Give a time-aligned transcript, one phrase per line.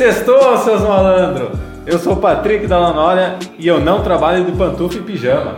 [0.00, 1.50] Sextou, seus malandros!
[1.84, 5.56] Eu sou o Patrick da Lanória e eu não trabalho de pantufa e pijama.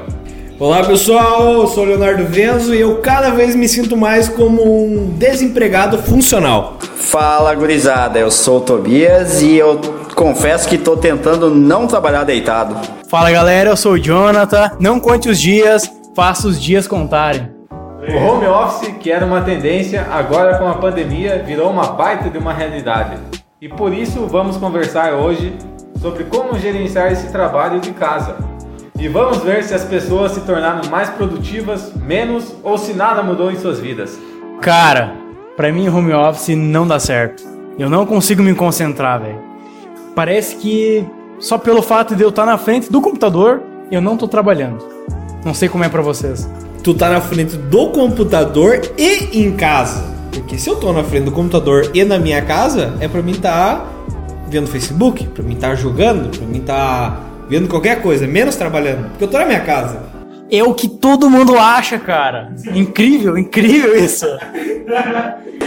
[0.59, 4.65] Olá pessoal, eu sou o Leonardo Venzo e eu cada vez me sinto mais como
[4.65, 6.77] um desempregado funcional.
[6.81, 9.81] Fala gurizada, eu sou o Tobias e eu
[10.17, 12.75] confesso que tô tentando não trabalhar deitado.
[13.09, 14.73] Fala galera, eu sou o Jonathan.
[14.81, 17.49] Não conte os dias, faça os dias contarem.
[17.71, 22.39] O home office, que era uma tendência, agora com a pandemia virou uma baita de
[22.39, 23.17] uma realidade.
[23.63, 25.57] E por isso vamos conversar hoje
[26.01, 28.35] sobre como gerenciar esse trabalho de casa.
[28.99, 33.53] E vamos ver se as pessoas se tornaram mais produtivas, menos ou se nada mudou
[33.53, 34.19] em suas vidas.
[34.61, 35.15] Cara,
[35.57, 37.45] pra mim home office não dá certo.
[37.79, 39.39] Eu não consigo me concentrar, velho.
[40.13, 41.07] Parece que
[41.39, 44.85] só pelo fato de eu estar na frente do computador, eu não tô trabalhando.
[45.45, 46.51] Não sei como é pra vocês.
[46.83, 50.03] Tu tá na frente do computador e em casa.
[50.33, 53.35] Porque se eu tô na frente do computador e na minha casa, é pra mim
[53.35, 53.87] tá
[54.49, 59.11] vendo Facebook, pra mim tá jogando, pra mim tá vendo qualquer coisa, menos trabalhando.
[59.11, 60.12] Porque eu tô na minha casa.
[60.55, 62.53] É o que todo mundo acha, cara.
[62.75, 64.27] Incrível, incrível isso.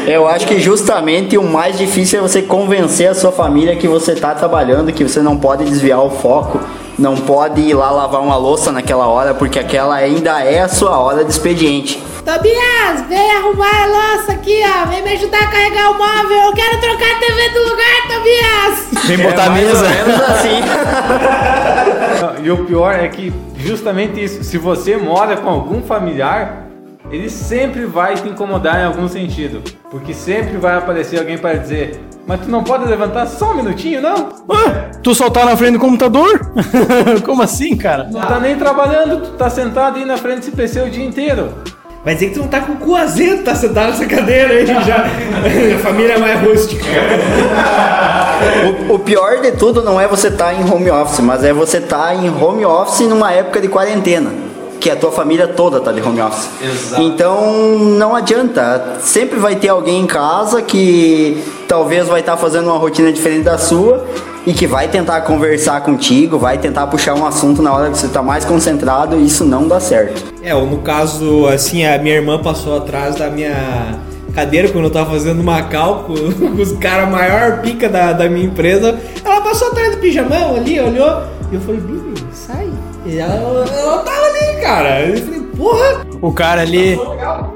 [0.06, 4.14] Eu acho que justamente o mais difícil é você convencer a sua família que você
[4.14, 6.60] tá trabalhando, que você não pode desviar o foco,
[7.00, 11.00] não pode ir lá lavar uma louça naquela hora, porque aquela ainda é a sua
[11.00, 12.00] hora de expediente.
[12.24, 14.86] Tobias, vem arrumar a louça aqui, ó.
[14.88, 16.38] Vem me ajudar a carregar o móvel.
[16.44, 19.06] Eu quero trocar a TV do lugar, Tobias.
[19.08, 19.90] Vem botar a mais ou mesa.
[19.90, 20.62] menos assim.
[22.44, 23.34] E o pior é que
[23.66, 26.68] justamente isso, se você mora com algum familiar,
[27.12, 29.62] ele sempre vai te incomodar em algum sentido.
[29.90, 34.02] Porque sempre vai aparecer alguém para dizer, mas tu não pode levantar só um minutinho,
[34.02, 34.30] não?
[34.50, 36.52] Ué, tu só tá na frente do computador?
[37.26, 38.08] como assim, cara?
[38.12, 41.54] Não tá nem trabalhando, tu tá sentado aí na frente desse PC o dia inteiro.
[42.06, 44.66] Vai dizer que tu não tá com o cu azedo, tá sentado nessa cadeira aí
[44.68, 45.08] já.
[45.76, 46.86] a família é mais rústica.
[48.88, 51.78] O, o pior de tudo não é você estar em home office, mas é você
[51.78, 54.32] estar em home office numa época de quarentena.
[54.80, 56.48] Que a tua família toda tá de home office.
[56.62, 57.02] Exato.
[57.02, 58.98] Então não adianta.
[59.00, 63.58] Sempre vai ter alguém em casa que talvez vai estar fazendo uma rotina diferente da
[63.58, 64.06] sua
[64.46, 68.08] e que vai tentar conversar contigo, vai tentar puxar um assunto na hora que você
[68.08, 70.34] tá mais concentrado e isso não dá certo.
[70.42, 74.00] É, ou no caso, assim, a minha irmã passou atrás da minha
[74.34, 78.46] cadeira quando eu tava fazendo uma cálculo com os caras maior pica da, da minha
[78.46, 79.00] empresa.
[79.24, 82.70] Ela passou atrás do pijamão ali, olhou, e eu falei, Bibi, sai.
[83.06, 85.02] E ela, ela tava ali, cara.
[85.06, 86.06] Eu falei, porra!
[86.22, 87.00] O cara ali,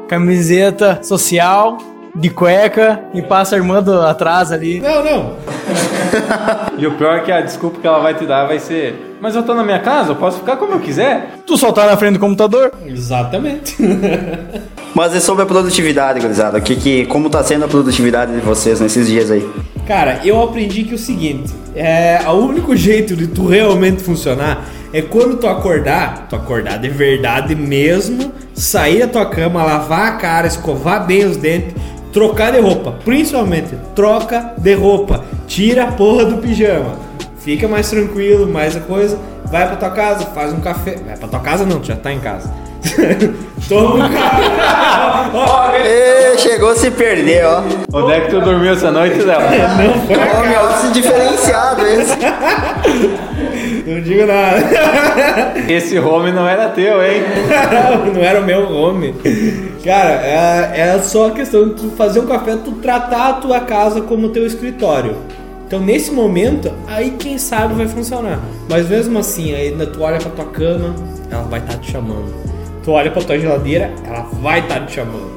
[0.08, 1.78] camiseta social,
[2.16, 4.80] de cueca, e passa a irmã do, atrás ali.
[4.80, 5.36] Não, não.
[6.80, 9.36] E o pior é que a desculpa que ela vai te dar vai ser, mas
[9.36, 11.36] eu tô na minha casa, eu posso ficar como eu quiser.
[11.46, 12.72] Tu só tá na frente do computador?
[12.86, 13.76] Exatamente.
[14.96, 16.58] Mas é sobre a produtividade, gurizada.
[16.58, 19.48] O que, que, como tá sendo a produtividade de vocês nesses dias aí?
[19.88, 25.02] Cara, eu aprendi que o seguinte, é, o único jeito de tu realmente funcionar é
[25.02, 30.48] quando tu acordar, tu acordar de verdade mesmo, sair da tua cama, lavar a cara,
[30.48, 31.76] escovar bem os dentes,
[32.12, 36.98] trocar de roupa, principalmente troca de roupa, tira a porra do pijama,
[37.40, 41.28] fica mais tranquilo, mais a coisa, vai pra tua casa, faz um café, vai pra
[41.28, 42.52] tua casa não, tu já tá em casa.
[43.68, 44.40] Toma um café.
[46.40, 47.62] Chegou a se perder, ó.
[47.92, 49.40] Onde é que tu dormiu essa noite, Léo?
[50.40, 52.18] Home office diferenciado esse.
[53.86, 54.64] Não digo nada.
[55.68, 57.24] Esse home não era teu, hein?
[58.14, 59.14] não era o meu home.
[59.84, 63.62] Cara, é, é só a questão de tu fazer um café, tu tratar a tua
[63.62, 65.16] casa como teu escritório.
[65.66, 68.40] Então, nesse momento, aí quem sabe vai funcionar.
[68.68, 70.96] Mas mesmo assim, aí tu olha pra tua cama,
[71.30, 72.34] ela vai estar te chamando.
[72.84, 75.30] Tu olha pra tua geladeira, ela vai estar te chamando.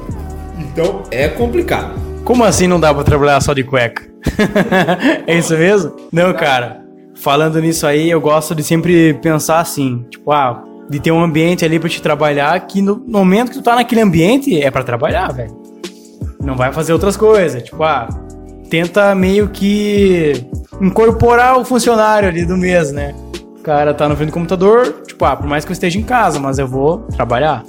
[0.57, 1.93] Então, é complicado.
[2.23, 4.03] Como assim não dá pra trabalhar só de cueca?
[5.27, 5.95] é isso mesmo?
[6.11, 6.81] Não, cara.
[7.15, 11.63] Falando nisso aí, eu gosto de sempre pensar assim, tipo, ah, de ter um ambiente
[11.63, 15.31] ali pra te trabalhar que no momento que tu tá naquele ambiente é pra trabalhar,
[15.31, 15.55] velho.
[16.43, 18.07] Não vai fazer outras coisas, tipo, ah,
[18.69, 20.45] tenta meio que
[20.81, 23.15] incorporar o funcionário ali do mês, né?
[23.57, 26.03] O cara tá no frente do computador, tipo, ah, por mais que eu esteja em
[26.03, 27.63] casa, mas eu vou trabalhar.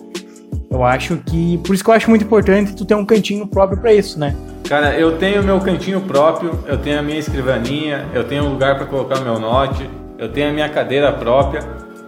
[0.70, 1.58] Eu acho que.
[1.58, 4.34] Por isso que eu acho muito importante tu ter um cantinho próprio pra isso, né?
[4.68, 8.76] Cara, eu tenho meu cantinho próprio, eu tenho a minha escrivaninha, eu tenho um lugar
[8.76, 9.88] para colocar meu note,
[10.18, 11.60] eu tenho a minha cadeira própria,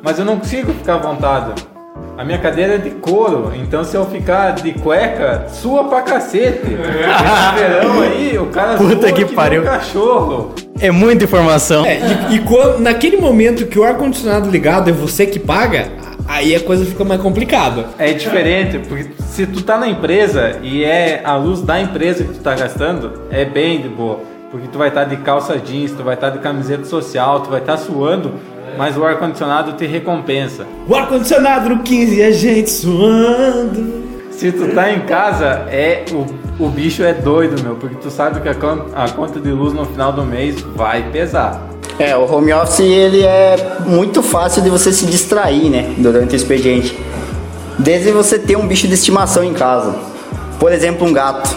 [0.07, 1.53] mas eu não consigo ficar à vontade.
[2.17, 6.61] A minha cadeira é de couro, então se eu ficar de cueca, sua pra cacete.
[6.63, 9.63] Esse verão aí, o cara Puta que pariu.
[9.63, 10.55] um cachorro.
[10.81, 11.85] É muita informação.
[11.85, 11.99] É,
[12.31, 15.89] e, e quando- naquele momento que o ar-condicionado ligado é você que paga,
[16.29, 17.87] aí a coisa fica mais complicada.
[17.99, 22.33] É diferente, porque se tu tá na empresa e é a luz da empresa que
[22.35, 24.21] tu tá gastando, é bem de boa.
[24.51, 27.61] Porque tu vai estar de calça jeans, tu vai estar de camiseta social, tu vai
[27.61, 28.33] estar suando,
[28.77, 30.67] mas o ar-condicionado te recompensa.
[30.89, 34.07] O ar-condicionado no 15 e a gente suando.
[34.31, 38.41] Se tu tá em casa, é o, o bicho é doido, meu, porque tu sabe
[38.41, 38.53] que a,
[39.05, 41.69] a conta de luz no final do mês vai pesar.
[41.99, 46.37] É, o home office ele é muito fácil de você se distrair, né, durante o
[46.37, 46.99] expediente.
[47.79, 49.95] Desde você ter um bicho de estimação em casa.
[50.59, 51.57] Por exemplo, um gato.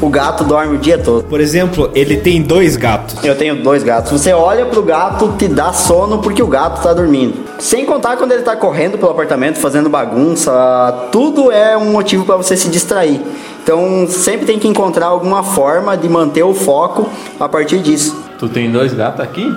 [0.00, 1.24] O gato dorme o dia todo.
[1.24, 3.22] Por exemplo, ele tem dois gatos.
[3.24, 4.12] Eu tenho dois gatos.
[4.12, 7.34] Você olha pro gato, te dá sono porque o gato tá dormindo.
[7.58, 12.36] Sem contar quando ele tá correndo pelo apartamento, fazendo bagunça, tudo é um motivo para
[12.36, 13.20] você se distrair.
[13.62, 17.08] Então, sempre tem que encontrar alguma forma de manter o foco
[17.38, 18.20] a partir disso.
[18.38, 19.48] Tu tem dois gatos aqui?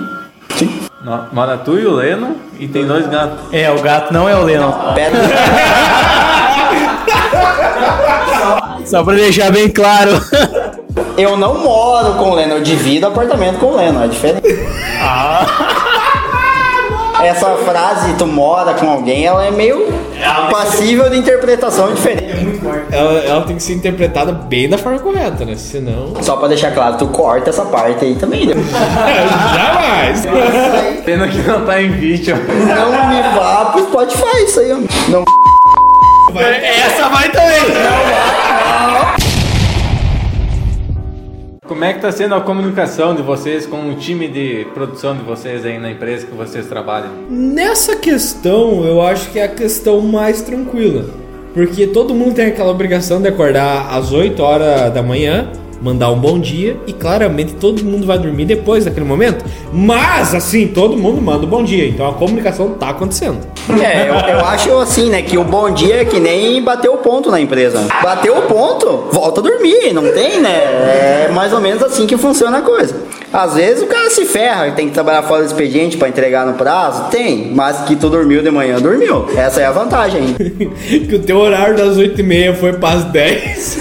[0.56, 0.80] Sim.
[1.32, 3.52] Mora tu e o Leno e tem dois gatos.
[3.52, 4.72] É, o gato não é o Lennon.
[4.94, 5.20] Pedra.
[8.86, 10.12] Só pra deixar bem claro.
[11.18, 14.46] Eu não moro com o Leno, eu divido apartamento com o Leno, é diferente.
[17.22, 19.86] Essa frase, tu mora com alguém, ela é meio
[20.50, 22.60] passível de interpretação diferente.
[22.92, 25.54] Ela, ela tem que ser interpretada bem da forma correta, né?
[25.56, 26.12] Senão.
[26.20, 28.46] Só pra deixar claro, tu corta essa parte aí também.
[28.46, 28.54] né?
[29.54, 30.26] Jamais!
[31.04, 32.36] Pena que não tá em vídeo.
[32.36, 34.76] Não me vá pro Spotify isso aí, ó.
[35.10, 35.24] Não
[36.40, 37.60] Essa vai também.
[41.66, 45.22] Como é que tá sendo a comunicação de vocês com o time de produção de
[45.22, 47.10] vocês aí na empresa que vocês trabalham?
[47.28, 51.06] Nessa questão, eu acho que é a questão mais tranquila.
[51.52, 55.50] Porque todo mundo tem aquela obrigação de acordar às 8 horas da manhã,
[55.80, 59.44] mandar um bom dia e claramente todo mundo vai dormir depois daquele momento.
[59.72, 61.88] Mas assim, todo mundo manda um bom dia.
[61.88, 63.38] Então a comunicação tá acontecendo.
[63.82, 66.98] É, eu, eu acho assim, né, que o bom dia é que nem bater o
[66.98, 67.86] ponto na empresa.
[68.02, 70.54] Bateu o ponto, volta a dormir, não tem, né?
[70.54, 72.94] É mais ou menos assim que funciona a coisa.
[73.32, 76.54] Às vezes o cara se ferra, tem que trabalhar fora do expediente pra entregar no
[76.54, 79.26] prazo, tem, mas que tu dormiu de manhã, dormiu.
[79.36, 80.34] Essa é a vantagem.
[80.38, 83.78] que o teu horário das 8 e meia foi pras 10.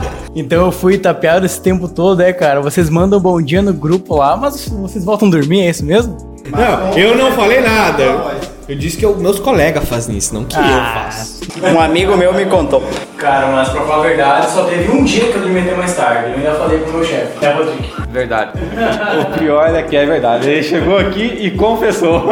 [0.35, 2.61] Então eu fui tapeado esse tempo todo, né, cara?
[2.61, 6.17] Vocês mandam bom dia no grupo lá, mas vocês voltam a dormir, é isso mesmo?
[6.49, 8.03] Não, eu não falei nada.
[8.71, 11.41] Eu disse que eu- meus colegas fazem isso, não que eu faço.
[11.61, 12.81] Um amigo meu me contou.
[13.17, 15.93] Cara, mas pra falar a verdade, só teve um dia que eu dormi até mais
[15.93, 16.29] tarde.
[16.31, 17.83] Eu ainda falei pro meu chefe, né, Rodrigo?
[18.09, 18.51] Verdade.
[19.19, 20.49] O pior é que é verdade.
[20.49, 22.29] Ele chegou aqui e confessou.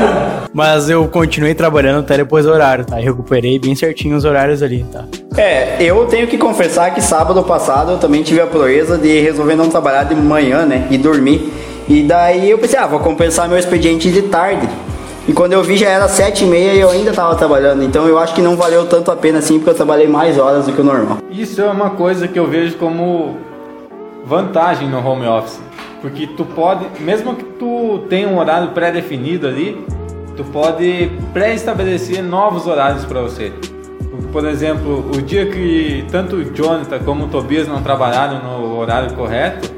[0.54, 2.98] Mas eu continuei trabalhando até depois do horário, tá?
[2.98, 5.04] Eu recuperei bem certinho os horários ali, tá?
[5.36, 9.56] É, eu tenho que confessar que sábado passado eu também tive a proeza de resolver
[9.56, 10.86] não trabalhar de manhã, né?
[10.90, 11.52] E dormir.
[11.86, 14.66] E daí eu pensei, ah, vou compensar meu expediente de tarde.
[15.26, 17.84] E quando eu vi já era sete e meia e eu ainda tava trabalhando.
[17.84, 20.66] Então eu acho que não valeu tanto a pena assim, porque eu trabalhei mais horas
[20.66, 21.18] do que o normal.
[21.30, 23.36] Isso é uma coisa que eu vejo como
[24.26, 25.60] vantagem no home office.
[26.00, 29.86] Porque tu pode, mesmo que tu tenha um horário pré-definido ali,
[30.36, 33.52] tu pode pré-estabelecer novos horários para você.
[34.32, 39.14] Por exemplo, o dia que tanto o Jonathan como o Tobias não trabalharam no horário
[39.14, 39.70] correto,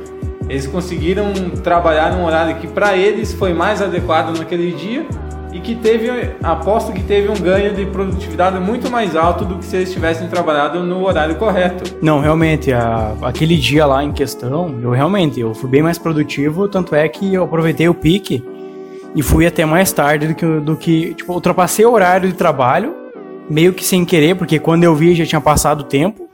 [0.49, 1.33] eles conseguiram
[1.63, 5.07] trabalhar num horário que para eles foi mais adequado naquele dia
[5.55, 6.11] e que teve,
[6.43, 10.27] aposto que teve um ganho de produtividade muito mais alto do que se eles tivessem
[10.27, 11.97] trabalhado no horário correto.
[12.03, 16.67] Não, realmente, a- aquele dia lá em questão, eu realmente, eu fui bem mais produtivo,
[16.69, 18.43] tanto é que eu aproveitei o pique
[19.15, 22.93] e fui até mais tarde do que, do que tipo, ultrapassei o horário de trabalho,
[23.49, 26.29] meio que sem querer, porque quando eu vi já tinha passado o tempo,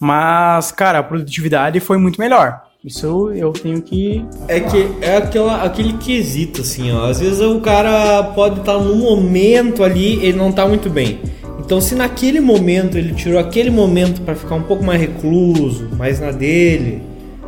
[0.00, 2.62] mas, cara, a produtividade foi muito melhor.
[2.84, 7.06] Isso eu tenho que É que é aquela, aquele quesito, assim, ó.
[7.06, 11.18] Às vezes o cara pode estar num momento ali, ele não tá muito bem.
[11.58, 16.20] Então, se naquele momento ele tirou aquele momento pra ficar um pouco mais recluso, mais
[16.20, 17.00] na dele,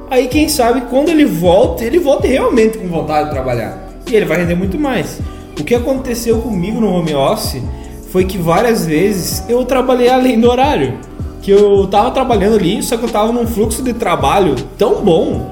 [0.09, 3.91] aí quem sabe quando ele volta, ele volta realmente com vontade de trabalhar.
[4.11, 5.21] E ele vai render muito mais.
[5.61, 7.63] O que aconteceu comigo no home office
[8.11, 10.95] foi que várias vezes eu trabalhei além do horário.
[11.43, 15.51] Que eu tava trabalhando ali, só que eu tava num fluxo de trabalho tão bom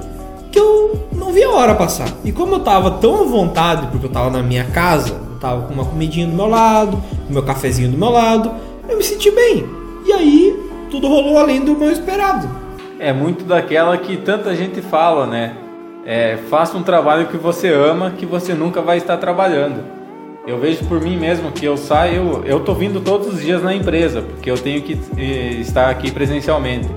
[0.51, 2.09] que eu não vi a hora passar.
[2.23, 5.63] E como eu tava tão à vontade, porque eu tava na minha casa, eu tava
[5.63, 8.51] com uma comidinha do meu lado, com meu cafezinho do meu lado,
[8.87, 9.65] eu me senti bem.
[10.05, 12.47] E aí, tudo rolou além do meu esperado.
[12.99, 15.55] É muito daquela que tanta gente fala, né?
[16.05, 19.94] É, faça um trabalho que você ama, que você nunca vai estar trabalhando.
[20.47, 23.73] Eu vejo por mim mesmo que eu saio, eu tô vindo todos os dias na
[23.73, 26.87] empresa, porque eu tenho que eh, estar aqui presencialmente.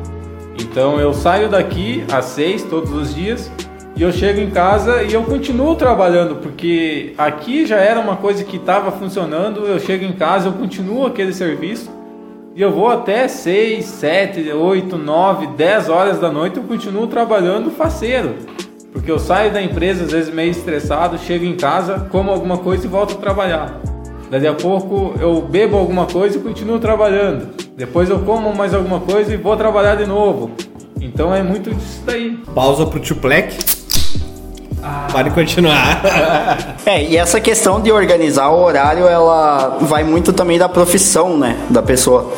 [0.61, 3.51] Então eu saio daqui às seis todos os dias
[3.97, 8.45] e eu chego em casa e eu continuo trabalhando, porque aqui já era uma coisa
[8.45, 11.91] que estava funcionando, eu chego em casa, eu continuo aquele serviço
[12.55, 17.71] E eu vou até 6, 7, 8, 9, 10 horas da noite eu continuo trabalhando
[17.71, 18.35] faceiro.
[18.93, 22.87] Porque eu saio da empresa às vezes meio estressado, chego em casa, como alguma coisa
[22.87, 23.81] e volto a trabalhar.
[24.31, 27.49] Daqui a pouco eu bebo alguma coisa e continuo trabalhando.
[27.77, 30.51] Depois eu como mais alguma coisa e vou trabalhar de novo.
[31.01, 32.39] Então é muito disso daí.
[32.55, 33.57] Pausa pro Tuplec.
[35.13, 36.03] Pode continuar.
[36.87, 41.55] É, e essa questão de organizar o horário, ela vai muito também da profissão, né,
[41.69, 42.33] da pessoa.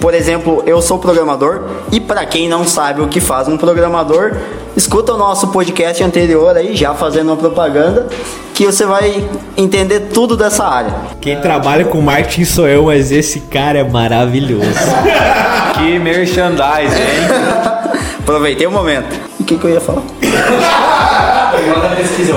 [0.00, 4.34] Por exemplo, eu sou programador e para quem não sabe o que faz um programador,
[4.76, 8.08] escuta o nosso podcast anterior aí, já fazendo uma propaganda,
[8.54, 9.24] que você vai
[9.56, 10.94] entender tudo dessa área.
[11.20, 14.66] Quem trabalha com marketing sou eu, mas esse cara é maravilhoso.
[15.72, 17.26] Que merchandising, hein?
[18.20, 19.18] Aproveitei o momento.
[19.40, 20.02] O que, que eu ia falar?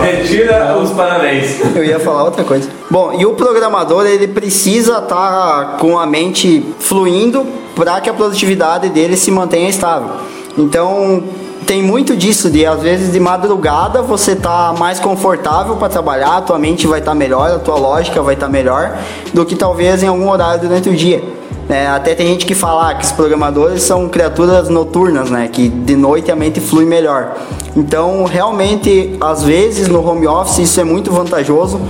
[0.01, 1.59] Retira os parabéns.
[1.75, 2.69] Eu ia falar outra coisa.
[2.89, 8.89] Bom, e o programador ele precisa estar com a mente fluindo para que a produtividade
[8.89, 10.09] dele se mantenha estável.
[10.57, 11.23] Então
[11.65, 16.41] tem muito disso de às vezes de madrugada você tá mais confortável para trabalhar, a
[16.41, 18.97] tua mente vai estar melhor, a tua lógica vai estar melhor
[19.33, 21.23] do que talvez em algum horário durante o dia.
[21.67, 25.49] É, até tem gente que fala que os programadores são criaturas noturnas, né?
[25.51, 27.35] Que de noite a mente flui melhor.
[27.75, 31.81] Então, realmente, às vezes no home office isso é muito vantajoso,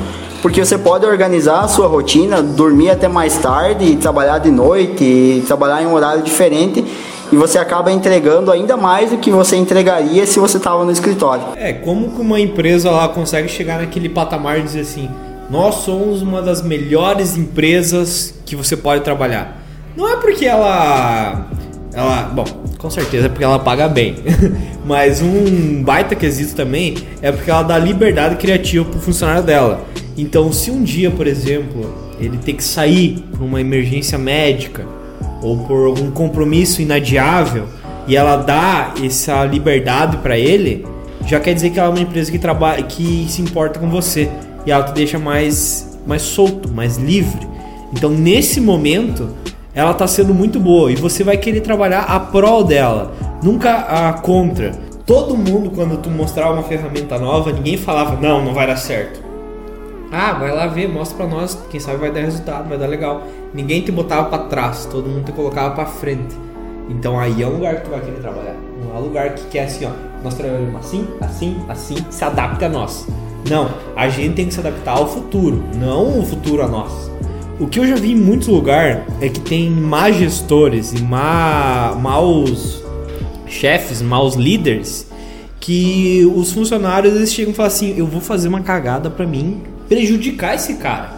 [0.42, 5.82] porque você pode organizar a sua rotina, dormir até mais tarde, trabalhar de noite, trabalhar
[5.82, 6.85] em um horário diferente,
[7.36, 11.44] e você acaba entregando ainda mais do que você entregaria se você estava no escritório.
[11.58, 15.10] É, como que uma empresa lá consegue chegar naquele patamar e dizer assim:
[15.50, 19.62] nós somos uma das melhores empresas que você pode trabalhar?
[19.98, 21.46] Não é porque ela.
[21.94, 22.22] Ela.
[22.34, 22.46] Bom,
[22.78, 24.16] com certeza é porque ela paga bem.
[24.86, 29.84] Mas um baita quesito também é porque ela dá liberdade criativa pro funcionário dela.
[30.18, 34.95] Então, se um dia, por exemplo, ele tem que sair por uma emergência médica
[35.46, 37.66] ou por algum compromisso inadiável
[38.08, 40.86] e ela dá essa liberdade para ele,
[41.26, 44.30] já quer dizer que ela é uma empresa que trabalha, que se importa com você
[44.66, 47.48] e ela te deixa mais mais solto, mais livre.
[47.92, 49.30] Então, nesse momento,
[49.74, 54.14] ela tá sendo muito boa e você vai querer trabalhar a prol dela, nunca a
[54.14, 54.72] contra.
[55.04, 59.25] Todo mundo, quando tu mostrava uma ferramenta nova, ninguém falava, não, não vai dar certo.
[60.18, 63.28] Ah, vai lá ver, mostra pra nós, quem sabe vai dar resultado, vai dar legal.
[63.54, 66.34] Ninguém te botava para trás, todo mundo te colocava para frente.
[66.90, 68.56] Então aí é um lugar que tu vai querer trabalhar.
[68.82, 69.90] Não é um lugar que quer assim, ó,
[70.24, 73.06] nós trabalhamos assim, assim, assim, se adapta a nós.
[73.50, 77.12] Não, a gente tem que se adaptar ao futuro, não o futuro a nós.
[77.60, 81.94] O que eu já vi em muitos lugares é que tem má gestores e má,
[82.00, 82.82] maus
[83.48, 85.12] chefes, maus líderes,
[85.60, 89.75] que os funcionários eles chegam e falam assim: eu vou fazer uma cagada pra mim
[89.88, 91.14] prejudicar esse cara.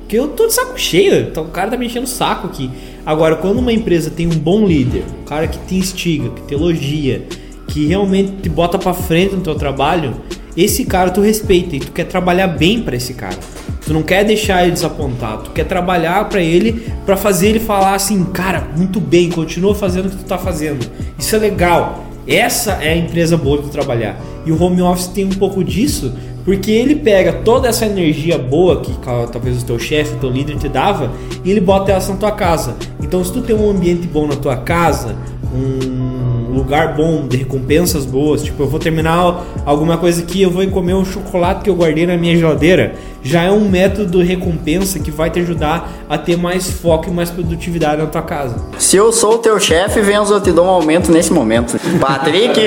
[0.00, 2.70] Porque eu tô de saco cheio, então o cara tá me enchendo o saco aqui.
[3.06, 6.54] Agora, quando uma empresa tem um bom líder, um cara que te instiga, que te
[6.54, 7.22] elogia,
[7.68, 10.16] que realmente te bota pra frente no teu trabalho,
[10.56, 13.38] esse cara tu respeita e tu quer trabalhar bem para esse cara.
[13.84, 17.94] Tu não quer deixar ele desapontado, tu quer trabalhar para ele, para fazer ele falar
[17.94, 20.84] assim, cara, muito bem, continua fazendo o que tu tá fazendo.
[21.18, 22.04] Isso é legal.
[22.26, 24.20] Essa é a empresa boa de trabalhar.
[24.44, 26.12] E o home office tem um pouco disso,
[26.50, 28.92] porque ele pega toda essa energia boa que
[29.30, 31.12] talvez o teu chefe, o teu líder te dava,
[31.44, 32.74] e ele bota ela na tua casa.
[33.00, 35.14] Então, se tu tem um ambiente bom na tua casa,
[35.54, 40.66] um lugar bom de recompensas boas, tipo, eu vou terminar alguma coisa aqui, eu vou
[40.66, 44.98] comer um chocolate que eu guardei na minha geladeira, já é um método de recompensa
[44.98, 48.56] que vai te ajudar a ter mais foco e mais produtividade na tua casa.
[48.76, 51.78] Se eu sou o teu chefe, vem eu te dou um aumento nesse momento.
[52.02, 52.60] Patrick!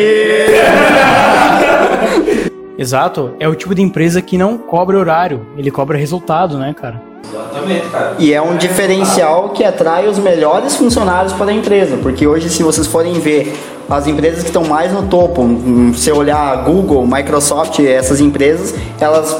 [2.77, 7.01] Exato, é o tipo de empresa que não cobra horário, ele cobra resultado, né, cara?
[7.23, 8.15] Exatamente, cara.
[8.19, 12.63] E é um diferencial que atrai os melhores funcionários para a empresa, porque hoje, se
[12.63, 13.57] vocês forem ver
[13.89, 19.35] as empresas que estão mais no topo, hum, se olhar Google, Microsoft, essas empresas, elas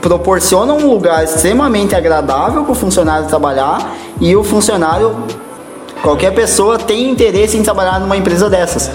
[0.00, 5.14] proporcionam um lugar extremamente agradável para o funcionário trabalhar e o funcionário,
[6.02, 8.90] qualquer pessoa, tem interesse em trabalhar numa empresa dessas.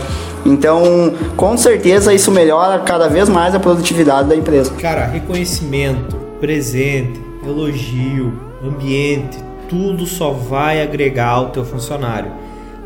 [0.46, 4.74] Então, com certeza, isso melhora cada vez mais a produtividade da empresa.
[4.74, 8.34] Cara, reconhecimento, presente, elogio,
[8.64, 9.38] ambiente,
[9.70, 12.32] tudo só vai agregar ao teu funcionário.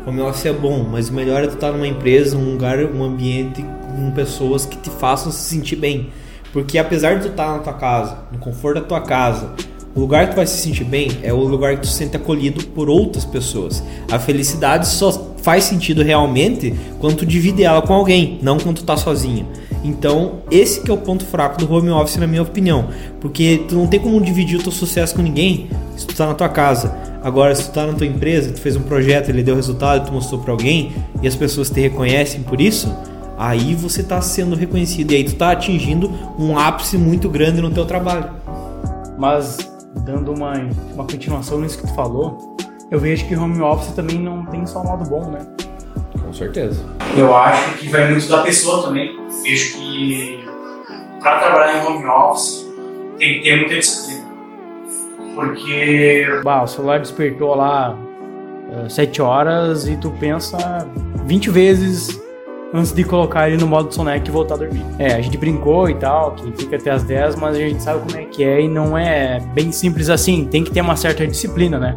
[0.06, 3.04] O office é bom, mas o melhor é tu estar numa empresa, um lugar, um
[3.04, 3.62] ambiente
[3.94, 6.10] com pessoas que te façam se sentir bem.
[6.52, 9.50] Porque apesar de tu estar na tua casa, no conforto da tua casa,
[9.94, 12.16] o lugar que tu vai se sentir bem é o lugar que tu se sente
[12.16, 13.82] acolhido por outras pessoas.
[14.10, 15.10] A felicidade só
[15.42, 19.46] faz sentido realmente quando tu divide ela com alguém, não quando tu tá sozinho.
[19.84, 22.88] Então, esse que é o ponto fraco do home office, na minha opinião.
[23.20, 26.34] Porque tu não tem como dividir o teu sucesso com ninguém se tu tá na
[26.34, 26.94] tua casa.
[27.22, 30.12] Agora, se tu tá na tua empresa, tu fez um projeto, ele deu resultado, tu
[30.12, 30.92] mostrou para alguém
[31.22, 32.94] e as pessoas te reconhecem por isso,
[33.36, 37.70] aí você tá sendo reconhecido e aí tu tá atingindo um ápice muito grande no
[37.70, 38.30] teu trabalho.
[39.18, 39.58] Mas,
[40.04, 40.52] dando uma,
[40.94, 42.56] uma continuação nisso que tu falou,
[42.90, 45.46] eu vejo que home office também não tem só um lado bom, né?
[46.24, 46.82] Com certeza.
[47.16, 49.14] Eu acho que vai muito da pessoa também.
[49.42, 50.44] Vejo que
[51.20, 52.66] para trabalhar em home office
[53.18, 54.28] tem que ter muita disciplina.
[55.34, 57.96] Porque Bah, o celular despertou lá
[58.72, 60.88] eh, 7 horas e tu pensa
[61.26, 62.20] 20 vezes
[62.74, 64.84] antes de colocar ele no modo soneca e voltar a dormir.
[64.98, 68.00] É, a gente brincou e tal, que fica até as 10, mas a gente sabe
[68.06, 70.44] como é que é e não é bem simples assim.
[70.46, 71.96] Tem que ter uma certa disciplina, né?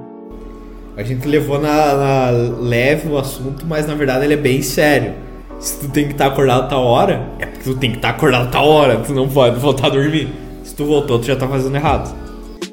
[0.96, 2.30] A gente levou na, na
[2.60, 5.14] leve o assunto, mas na verdade ele é bem sério.
[5.60, 8.10] Se tu tem que estar acordado a tal hora, é porque tu tem que estar
[8.10, 10.28] acordado a tal hora, tu não pode voltar a dormir.
[10.64, 12.14] Se tu voltou, tu já tá fazendo errado.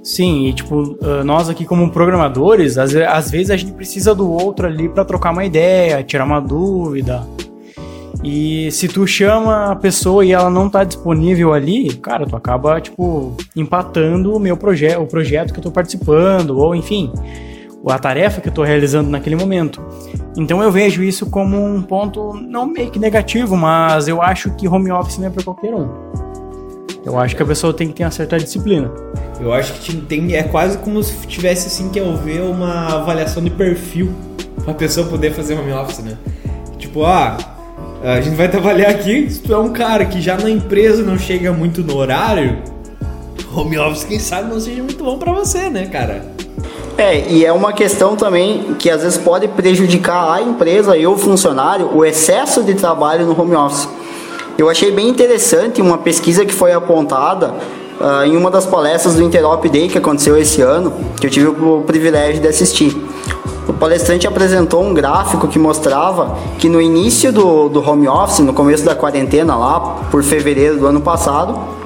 [0.02, 4.30] Sim, e tipo, ah, nós aqui como programadores, às, às vezes a gente precisa do
[4.30, 7.22] outro ali pra trocar uma ideia, tirar uma dúvida.
[8.24, 12.80] E se tu chama a pessoa e ela não tá disponível ali, cara, tu acaba,
[12.80, 17.12] tipo, empatando o meu projeto, o projeto que eu tô participando, ou enfim,
[17.90, 19.82] a tarefa que eu tô realizando naquele momento.
[20.36, 24.68] Então eu vejo isso como um ponto não meio que negativo, mas eu acho que
[24.68, 25.88] home office não é pra qualquer um.
[27.04, 28.90] Eu acho que a pessoa tem que ter uma certa disciplina.
[29.40, 33.50] Eu acho que tem- é quase como se tivesse assim que ver uma avaliação de
[33.50, 34.10] perfil
[34.64, 36.18] pra pessoa poder fazer home office, né?
[36.76, 37.36] Tipo, ah,
[38.02, 41.18] a gente vai trabalhar aqui, se tu é um cara que já na empresa não
[41.18, 42.58] chega muito no horário,
[43.54, 46.22] home office quem sabe não seja muito bom pra você, né, cara?
[46.98, 51.16] É, e é uma questão também que às vezes pode prejudicar a empresa e o
[51.16, 53.88] funcionário o excesso de trabalho no home office.
[54.58, 57.54] Eu achei bem interessante uma pesquisa que foi apontada
[58.00, 61.46] ah, em uma das palestras do Interop Day que aconteceu esse ano, que eu tive
[61.46, 63.00] o privilégio de assistir.
[63.68, 68.52] O palestrante apresentou um gráfico que mostrava que no início do, do home office, no
[68.52, 69.78] começo da quarentena lá,
[70.10, 71.77] por fevereiro do ano passado,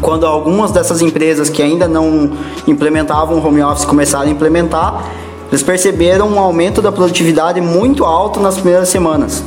[0.00, 2.30] quando algumas dessas empresas que ainda não
[2.66, 5.04] implementavam home office começaram a implementar,
[5.48, 9.42] eles perceberam um aumento da produtividade muito alto nas primeiras semanas.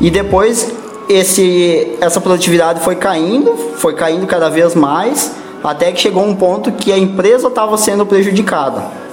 [0.00, 0.72] E depois
[1.08, 6.72] esse, essa produtividade foi caindo, foi caindo cada vez mais, até que chegou um ponto
[6.72, 9.03] que a empresa estava sendo prejudicada.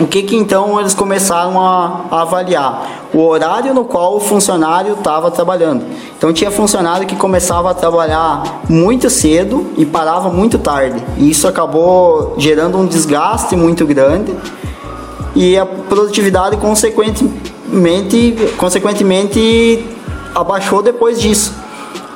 [0.00, 3.08] O que que então eles começaram a, a avaliar?
[3.14, 5.84] O horário no qual o funcionário estava trabalhando.
[6.18, 11.00] Então tinha funcionário que começava a trabalhar muito cedo e parava muito tarde.
[11.16, 14.34] E isso acabou gerando um desgaste muito grande
[15.32, 19.86] e a produtividade consequentemente, consequentemente
[20.34, 21.54] abaixou depois disso.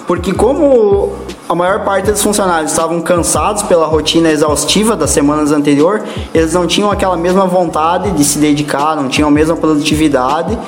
[0.04, 1.12] Porque como
[1.48, 6.66] a maior parte dos funcionários estavam cansados pela rotina exaustiva das semanas anteriores, eles não
[6.66, 10.58] tinham aquela mesma vontade de se dedicar, não tinham a mesma produtividade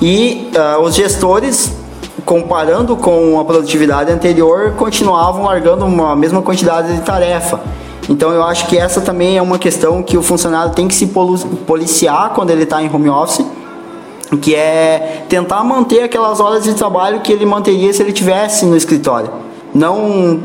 [0.00, 1.72] e ah, os gestores
[2.24, 7.60] comparando com a produtividade anterior continuavam largando uma mesma quantidade de tarefa.
[8.08, 11.06] Então eu acho que essa também é uma questão que o funcionário tem que se
[11.66, 13.44] policiar quando ele está em home office
[14.40, 18.74] que é tentar manter aquelas horas de trabalho que ele manteria se ele tivesse no
[18.74, 19.51] escritório.
[19.74, 20.40] Não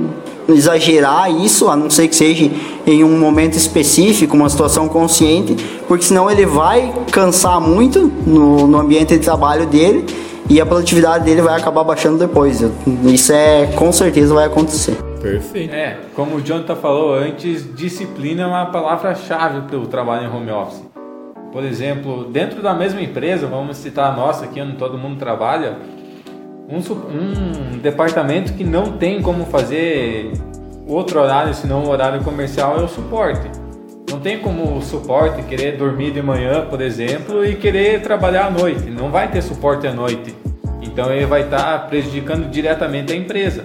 [0.49, 2.49] exagerar isso, a não ser que seja
[2.85, 5.55] em um momento específico, uma situação consciente,
[5.87, 10.05] porque senão ele vai cansar muito no, no ambiente de trabalho dele
[10.49, 12.63] e a produtividade dele vai acabar baixando depois.
[13.03, 14.95] Isso é com certeza vai acontecer.
[15.21, 15.73] Perfeito.
[15.73, 20.51] É, como o Jonathan falou antes, disciplina é uma palavra-chave para o trabalho em home
[20.51, 20.81] office.
[21.51, 25.77] Por exemplo, dentro da mesma empresa, vamos citar a nossa aqui, onde todo mundo trabalha,
[26.67, 30.33] um, um departamento que não tem como fazer
[30.85, 33.49] outro horário senão o horário comercial é o suporte.
[34.09, 38.49] Não tem como o suporte querer dormir de manhã, por exemplo, e querer trabalhar à
[38.49, 38.89] noite.
[38.89, 40.33] Não vai ter suporte à noite.
[40.81, 43.63] Então ele vai estar prejudicando diretamente a empresa.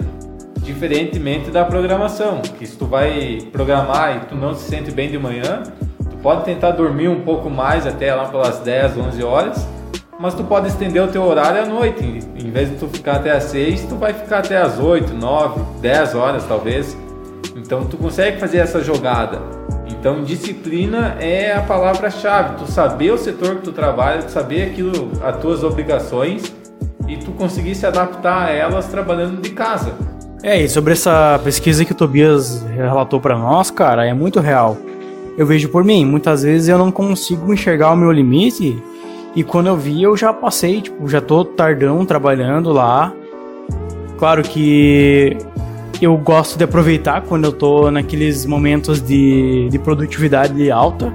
[0.59, 5.17] Diferentemente da programação, que se tu vai programar e tu não se sente bem de
[5.17, 5.63] manhã,
[6.09, 9.67] tu pode tentar dormir um pouco mais até lá pelas 10, 11 horas,
[10.23, 12.01] mas tu pode estender o teu horário à noite.
[12.01, 15.61] Em vez de tu ficar até às 6, tu vai ficar até às 8, 9,
[15.81, 16.97] 10 horas talvez.
[17.57, 19.41] Então tu consegue fazer essa jogada.
[19.85, 22.55] Então disciplina é a palavra-chave.
[22.55, 26.55] Tu saber o setor que tu trabalha, tu saber aquilo, as tuas obrigações
[27.05, 29.91] e tu conseguir se adaptar a elas trabalhando de casa.
[30.41, 34.77] É, e sobre essa pesquisa que o Tobias relatou pra nós, cara, é muito real.
[35.37, 38.81] Eu vejo por mim, muitas vezes eu não consigo enxergar o meu limite
[39.35, 43.13] e quando eu vi eu já passei, tipo, já tô tardão trabalhando lá.
[44.17, 45.35] Claro que
[46.01, 51.13] eu gosto de aproveitar quando eu tô naqueles momentos de, de produtividade alta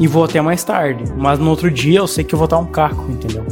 [0.00, 1.04] e vou até mais tarde.
[1.16, 3.44] Mas no outro dia eu sei que eu vou estar um caco, entendeu?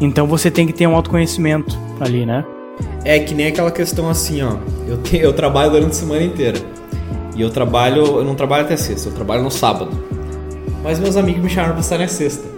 [0.00, 2.44] Então você tem que ter um autoconhecimento ali, né?
[3.04, 4.54] É que nem aquela questão assim, ó.
[4.88, 6.58] Eu, te- eu trabalho durante a semana inteira.
[7.36, 8.04] E eu trabalho.
[8.04, 9.90] Eu não trabalho até sexta, eu trabalho no sábado.
[10.82, 12.53] Mas meus amigos me chamaram pra estar na sexta.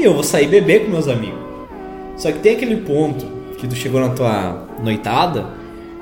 [0.00, 1.38] E eu vou sair beber com meus amigos.
[2.16, 3.22] Só que tem aquele ponto
[3.58, 5.48] que tu chegou na tua noitada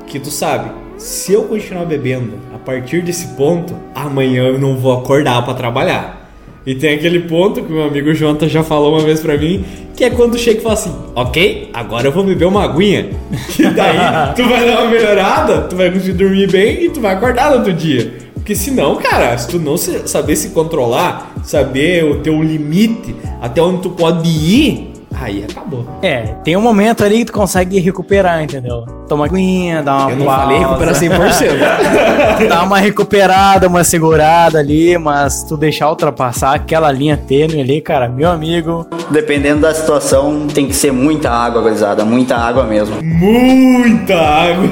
[0.07, 4.93] que tu sabe, se eu continuar bebendo a partir desse ponto, amanhã eu não vou
[4.97, 6.31] acordar pra trabalhar.
[6.65, 9.65] E tem aquele ponto que meu amigo Jonathan já falou uma vez pra mim,
[9.97, 13.09] que é quando chega e fala assim, ok, agora eu vou beber uma aguinha.
[13.51, 13.97] Que daí
[14.37, 17.57] tu vai dar uma melhorada, tu vai conseguir dormir bem e tu vai acordar no
[17.57, 18.13] outro dia.
[18.49, 23.83] Porque senão, cara, se tu não saber se controlar, saber o teu limite, até onde
[23.83, 25.87] tu pode ir, aí acabou.
[26.01, 28.87] É, tem um momento ali que tu consegue recuperar, entendeu?
[29.07, 32.49] Toma aguinha, dá uma Eu não pausa, falei recuperar 100%.
[32.49, 38.09] dá uma recuperada, uma segurada ali, mas tu deixar ultrapassar aquela linha tênue ali, cara,
[38.09, 42.05] meu amigo, Dependendo da situação, tem que ser muita água, gurizada.
[42.05, 43.03] Muita água mesmo.
[43.03, 44.69] Muita água.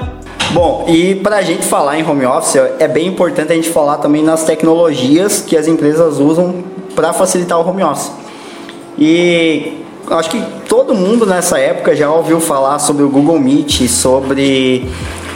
[0.54, 4.22] Bom, e pra gente falar em home office, é bem importante a gente falar também
[4.22, 6.62] nas tecnologias que as empresas usam
[6.94, 8.12] para facilitar o home office.
[8.96, 14.88] E acho que todo mundo nessa época já ouviu falar sobre o Google Meet, sobre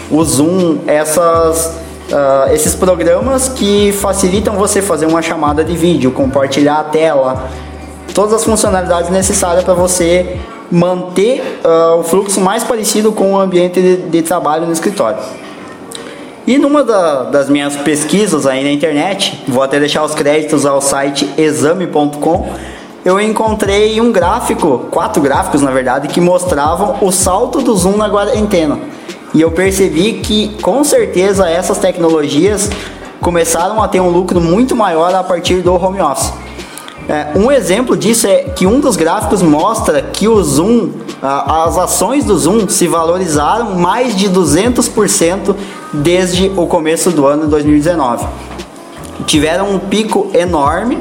[0.09, 1.77] o Zoom, essas,
[2.13, 7.49] ah, esses programas que facilitam você fazer uma chamada de vídeo, compartilhar a tela,
[8.15, 10.39] todas as funcionalidades necessárias para você
[10.71, 15.19] manter ah, o fluxo mais parecido com o ambiente de, de trabalho no escritório.
[16.47, 20.81] E numa da- das minhas pesquisas aí na internet, vou até deixar os créditos ao
[20.81, 22.49] site exame.com,
[23.05, 28.09] eu encontrei um gráfico, quatro gráficos na verdade, que mostravam o salto do Zoom na
[28.09, 28.79] quarentena.
[29.35, 32.71] E eu percebi que com certeza essas tecnologias
[33.21, 36.33] começaram a ter um lucro muito maior a partir do home office.
[37.09, 40.91] É, um exemplo disso é que um dos gráficos mostra que o Zoom,
[41.23, 45.57] as ações do Zoom se valorizaram mais de 200%
[45.91, 48.27] desde o começo do ano de 2019.
[49.27, 50.99] Tiveram um pico enorme,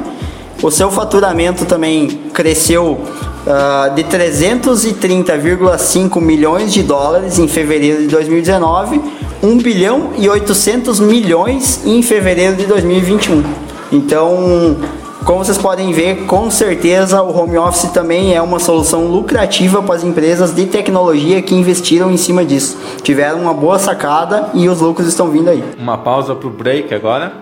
[0.62, 2.98] o seu faturamento também cresceu
[3.46, 9.00] ah, de 330,5 milhões de dólares em fevereiro de 2019,
[9.42, 13.44] 1 bilhão e 800 milhões em fevereiro de 2021.
[13.92, 14.76] Então,
[15.24, 19.94] como vocês podem ver, com certeza o home office também é uma solução lucrativa para
[19.94, 22.78] as empresas de tecnologia que investiram em cima disso.
[23.02, 25.62] Tiveram uma boa sacada e os lucros estão vindo aí.
[25.78, 27.32] Uma pausa pro break agora.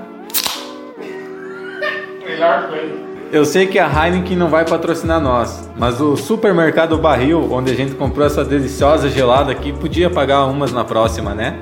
[3.32, 7.74] Eu sei que a Heineken não vai patrocinar nós, mas o supermercado Barril, onde a
[7.74, 11.58] gente comprou essa deliciosa gelada aqui, podia pagar umas na próxima, né?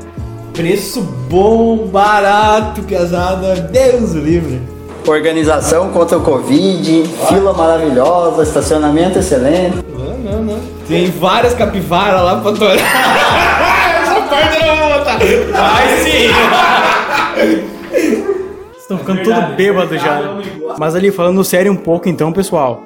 [0.52, 4.73] Preço bom, barato, casada, Deus o livre.
[5.06, 9.76] Organização contra o Covid, fila maravilhosa, estacionamento excelente.
[9.92, 10.60] Não, não, não.
[10.88, 15.18] Tem várias capivaras lá pra tu Essa parte eu não vou botar.
[15.54, 16.30] Ai, sim.
[18.78, 20.38] estão ficando tudo bêbado já.
[20.78, 22.82] Mas ali, falando sério um pouco então, pessoal,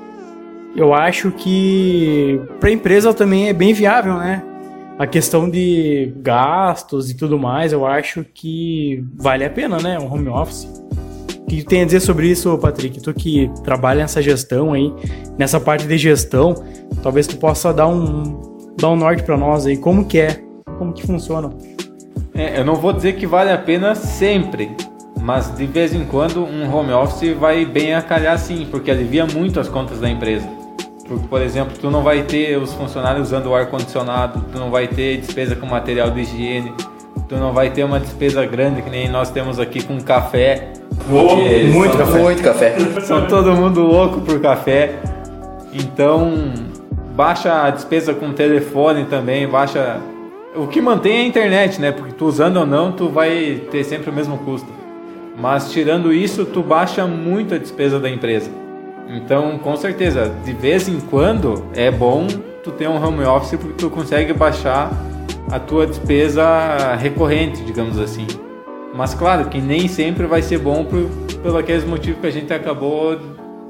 [0.74, 4.42] eu acho que pra empresa também é bem viável, né?
[4.98, 9.96] A questão de gastos e tudo mais, eu acho que vale a pena, né?
[10.00, 10.68] Um home office.
[11.48, 13.00] O que tu tem a dizer sobre isso, Patrick?
[13.00, 14.92] Tu que trabalha nessa gestão aí,
[15.38, 16.54] nessa parte de gestão,
[17.02, 18.38] talvez tu possa dar um,
[18.78, 19.78] dar um norte pra nós aí.
[19.78, 20.42] Como que é?
[20.76, 21.48] Como que funciona?
[22.34, 24.70] É, eu não vou dizer que vale a pena sempre,
[25.22, 29.24] mas de vez em quando um home office vai bem a calhar sim, porque alivia
[29.24, 30.46] muito as contas da empresa.
[31.08, 34.86] Porque, por exemplo, tu não vai ter os funcionários usando o ar-condicionado, tu não vai
[34.86, 36.74] ter despesa com material de higiene,
[37.28, 40.68] tu não vai ter uma despesa grande que nem nós temos aqui com café.
[41.08, 42.18] porque muito são- café.
[42.22, 42.76] Muito café.
[43.02, 44.94] São todo mundo louco por café.
[45.72, 46.52] Então,
[47.14, 49.98] baixa a despesa com telefone também, baixa.
[50.56, 51.92] O que mantém é a internet, né?
[51.92, 54.68] Porque tu usando ou não, tu vai ter sempre o mesmo custo.
[55.38, 58.50] Mas tirando isso, tu baixa muito a despesa da empresa.
[59.08, 62.26] Então, com certeza, de vez em quando é bom
[62.64, 64.90] tu ter um home office porque tu consegue baixar
[65.50, 68.26] a tua despesa recorrente, digamos assim.
[68.94, 71.08] Mas claro que nem sempre vai ser bom por,
[71.42, 73.18] pelo aqueles motivos que a gente acabou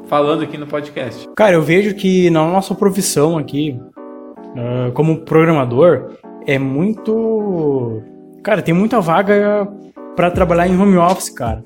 [0.06, 1.28] falando aqui no podcast.
[1.36, 3.78] Cara, eu vejo que na nossa profissão aqui,
[4.56, 6.12] ah, como programador,
[6.46, 8.02] é muito.
[8.42, 9.68] Cara, tem muita vaga
[10.16, 11.62] pra trabalhar em home office, cara.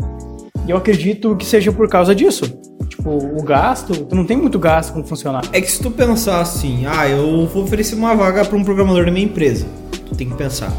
[0.66, 2.61] E eu acredito que seja por causa disso.
[3.02, 5.50] Tipo, o gasto, tu não tem muito gasto com funcionário.
[5.52, 9.04] É que se tu pensar assim, ah, eu vou oferecer uma vaga pra um programador
[9.04, 9.66] da minha empresa.
[10.06, 10.72] Tu tem que pensar,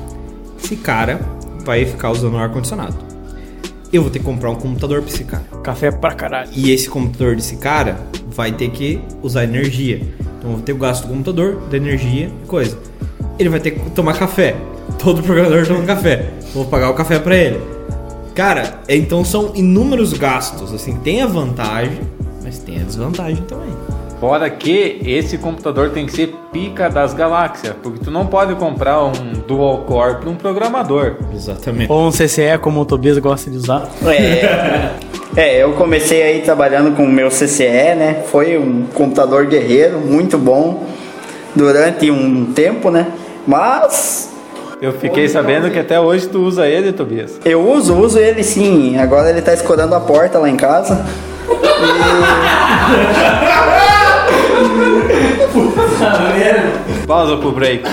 [0.57, 1.19] esse cara
[1.65, 2.95] vai ficar usando o ar-condicionado.
[3.91, 5.43] eu vou ter que comprar um computador pra esse cara.
[5.61, 6.49] Café pra caralho.
[6.55, 10.01] E esse computador desse cara vai ter que usar energia.
[10.39, 12.79] Então eu vou ter o gasto do computador, da energia e coisa.
[13.37, 14.55] Ele vai ter que tomar café.
[14.97, 16.31] Todo programador toma café.
[16.53, 17.59] Vou pagar o café pra ele.
[18.33, 20.73] Cara, então são inúmeros gastos.
[20.73, 21.99] Assim, tem a vantagem,
[22.53, 23.69] mas tem a desvantagem também.
[24.19, 29.03] Fora que esse computador tem que ser pica das galáxias, porque tu não pode comprar
[29.03, 29.11] um
[29.47, 31.15] dual core para um programador.
[31.33, 31.91] Exatamente.
[31.91, 33.89] Ou um CCE, como o Tobias gosta de usar.
[34.05, 34.91] É,
[35.35, 38.23] é, eu comecei aí trabalhando com o meu CCE, né?
[38.27, 40.85] Foi um computador guerreiro, muito bom
[41.55, 43.07] durante um tempo, né?
[43.45, 44.29] Mas
[44.79, 47.39] Eu fiquei sabendo que até hoje tu usa ele, Tobias.
[47.43, 48.97] eu uso, uso ele sim.
[48.97, 51.05] Agora ele tá escorando a porta lá em casa.
[57.07, 57.83] Pausa pro break.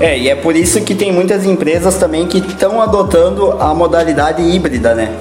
[0.00, 4.42] É, e é por isso que tem muitas empresas também que estão adotando a modalidade
[4.42, 5.12] híbrida, né?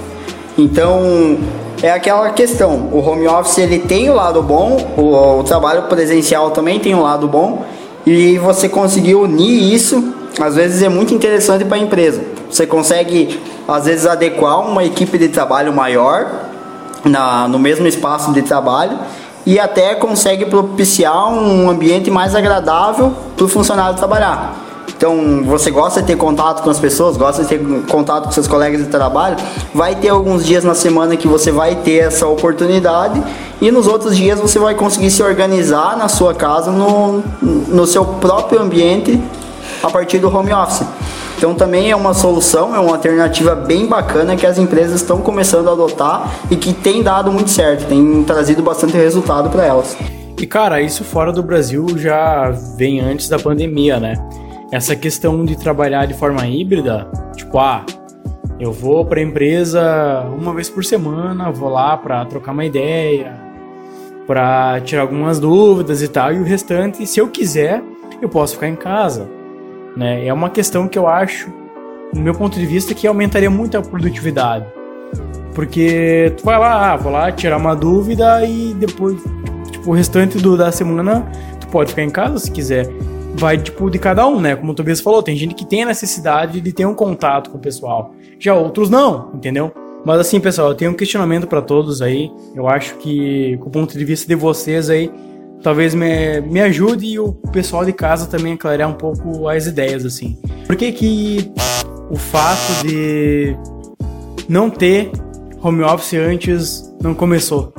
[0.57, 1.37] Então,
[1.81, 6.51] é aquela questão, o home office ele tem o lado bom, o, o trabalho presencial
[6.51, 7.65] também tem um lado bom,
[8.05, 12.21] e você conseguir unir isso, às vezes é muito interessante para a empresa.
[12.49, 16.27] Você consegue, às vezes, adequar uma equipe de trabalho maior
[17.03, 18.97] na, no mesmo espaço de trabalho
[19.45, 24.67] e até consegue propiciar um ambiente mais agradável para o funcionário trabalhar.
[24.97, 28.47] Então, você gosta de ter contato com as pessoas, gosta de ter contato com seus
[28.47, 29.37] colegas de trabalho,
[29.71, 33.21] vai ter alguns dias na semana que você vai ter essa oportunidade
[33.61, 38.03] e nos outros dias você vai conseguir se organizar na sua casa, no, no seu
[38.03, 39.21] próprio ambiente,
[39.81, 40.85] a partir do home office.
[41.37, 45.69] Então também é uma solução, é uma alternativa bem bacana que as empresas estão começando
[45.69, 49.95] a adotar e que tem dado muito certo, tem trazido bastante resultado para elas.
[50.39, 54.15] E cara, isso fora do Brasil já vem antes da pandemia, né?
[54.71, 57.85] Essa questão de trabalhar de forma híbrida, tipo, ah,
[58.59, 63.33] eu vou pra empresa uma vez por semana, vou lá pra trocar uma ideia,
[64.25, 67.81] pra tirar algumas dúvidas e tal, e o restante, se eu quiser,
[68.21, 69.27] eu posso ficar em casa,
[69.97, 70.25] né?
[70.25, 71.51] É uma questão que eu acho,
[72.13, 74.65] no meu ponto de vista, que aumentaria muito a produtividade.
[75.55, 79.19] Porque tu vai lá, ah, vou lá tirar uma dúvida e depois,
[79.71, 81.27] tipo, o restante do, da semana
[81.59, 82.87] tu pode ficar em casa se quiser.
[83.33, 84.55] Vai, tipo, de cada um, né?
[84.55, 87.57] Como o Tobias falou, tem gente que tem a necessidade de ter um contato com
[87.57, 88.13] o pessoal.
[88.39, 89.71] Já outros não, entendeu?
[90.05, 92.31] Mas assim, pessoal, eu tenho um questionamento para todos aí.
[92.55, 95.11] Eu acho que, com o ponto de vista de vocês aí,
[95.61, 99.65] talvez me, me ajude e o pessoal de casa também a clarear um pouco as
[99.65, 100.37] ideias, assim.
[100.65, 101.51] Por que que
[102.09, 103.55] o fato de
[104.47, 105.11] não ter
[105.61, 107.73] home office antes não começou?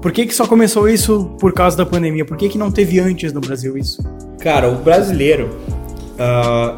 [0.00, 2.24] Por que que só começou isso por causa da pandemia?
[2.24, 4.02] Por que que não teve antes no Brasil isso?
[4.40, 5.50] Cara, o brasileiro.
[6.18, 6.76] ah,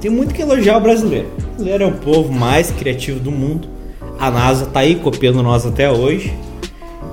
[0.00, 1.28] tem muito que elogiar o brasileiro.
[1.36, 3.68] O brasileiro é o povo mais criativo do mundo.
[4.18, 6.34] A NASA tá aí copiando nós até hoje.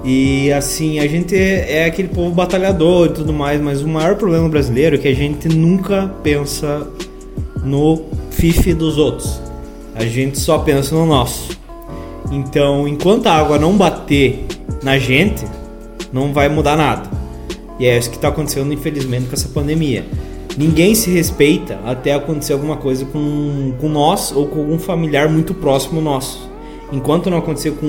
[0.03, 4.47] E assim, a gente é aquele povo batalhador e tudo mais, mas o maior problema
[4.47, 6.87] brasileiro é que a gente nunca pensa
[7.63, 9.41] no fife dos outros.
[9.95, 11.57] A gente só pensa no nosso.
[12.31, 14.45] Então, enquanto a água não bater
[14.81, 15.45] na gente,
[16.13, 17.09] não vai mudar nada.
[17.77, 20.05] E é isso que está acontecendo, infelizmente, com essa pandemia.
[20.57, 25.53] Ninguém se respeita até acontecer alguma coisa com, com nós ou com algum familiar muito
[25.53, 26.49] próximo nosso.
[26.91, 27.85] Enquanto não acontecer com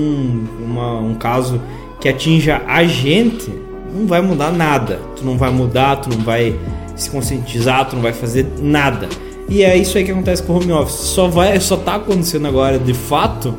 [0.62, 1.60] uma- um caso
[2.00, 3.52] que atinja a gente,
[3.94, 5.00] não vai mudar nada.
[5.16, 6.58] Tu não vai mudar, tu não vai
[6.96, 9.08] se conscientizar, tu não vai fazer nada.
[9.48, 10.94] E é isso aí que acontece com o home office.
[10.94, 13.54] Só vai, só tá acontecendo agora de fato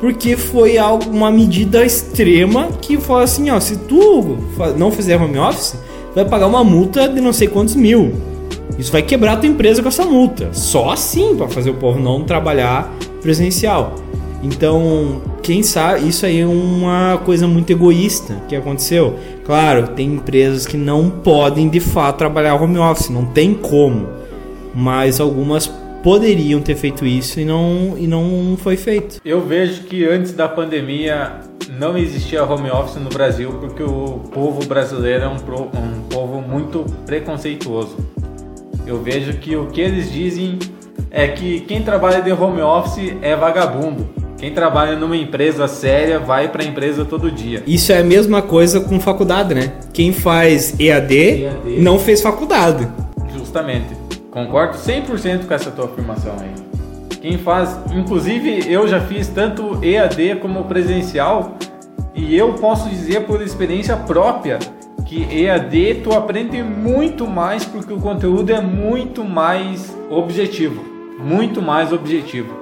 [0.00, 0.76] porque foi
[1.08, 4.38] uma medida extrema que fala assim, ó, se tu
[4.76, 5.76] não fizer home office,
[6.14, 8.14] vai pagar uma multa de não sei quantos mil.
[8.78, 10.48] Isso vai quebrar a tua empresa com essa multa.
[10.52, 13.94] Só assim para fazer o povo não trabalhar presencial.
[14.42, 19.18] Então, quem sabe, isso aí é uma coisa muito egoísta que aconteceu.
[19.44, 24.06] Claro, tem empresas que não podem de fato trabalhar home office, não tem como.
[24.72, 25.66] Mas algumas
[26.04, 29.20] poderiam ter feito isso e não, e não foi feito.
[29.24, 31.40] Eu vejo que antes da pandemia
[31.76, 36.86] não existia home office no Brasil porque o povo brasileiro é um, um povo muito
[37.04, 37.96] preconceituoso.
[38.86, 40.60] Eu vejo que o que eles dizem
[41.10, 44.19] é que quem trabalha de home office é vagabundo.
[44.40, 47.62] Quem trabalha numa empresa séria vai pra empresa todo dia.
[47.66, 49.70] Isso é a mesma coisa com faculdade, né?
[49.92, 51.80] Quem faz EAD, EAD.
[51.80, 52.88] não fez faculdade.
[53.36, 53.94] Justamente.
[54.30, 56.54] Concordo 100% com essa tua afirmação aí.
[57.20, 61.58] Quem faz, inclusive eu já fiz tanto EAD como presencial
[62.14, 64.58] e eu posso dizer por experiência própria
[65.04, 70.82] que EAD tu aprende muito mais porque o conteúdo é muito mais objetivo,
[71.18, 72.59] muito mais objetivo.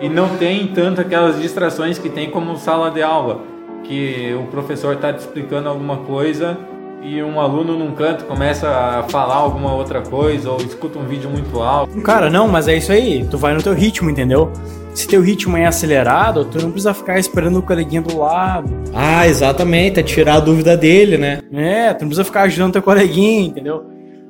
[0.00, 3.40] E não tem tanto aquelas distrações que tem como sala de aula,
[3.84, 6.58] que o professor está te explicando alguma coisa
[7.02, 11.30] e um aluno num canto começa a falar alguma outra coisa ou escuta um vídeo
[11.30, 12.00] muito alto.
[12.02, 13.26] Cara, não, mas é isso aí.
[13.30, 14.52] Tu vai no teu ritmo, entendeu?
[14.94, 18.68] Se teu ritmo é acelerado, tu não precisa ficar esperando o coleguinha do lado.
[18.92, 21.40] Ah, exatamente, é tirar a dúvida dele, né?
[21.52, 23.84] É, tu não precisa ficar ajudando teu coleguinha, entendeu?